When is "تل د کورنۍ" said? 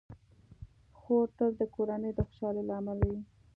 1.37-2.11